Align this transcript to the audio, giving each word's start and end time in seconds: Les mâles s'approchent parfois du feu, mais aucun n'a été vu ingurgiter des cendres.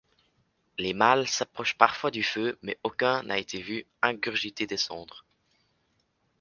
Les 0.79 0.95
mâles 0.95 1.27
s'approchent 1.27 1.77
parfois 1.77 2.09
du 2.09 2.23
feu, 2.23 2.57
mais 2.63 2.79
aucun 2.81 3.21
n'a 3.21 3.37
été 3.37 3.61
vu 3.61 3.85
ingurgiter 4.01 4.65
des 4.65 4.75
cendres. 4.75 5.23